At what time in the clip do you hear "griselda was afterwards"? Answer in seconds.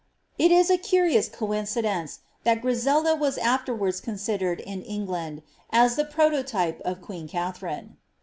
2.63-4.01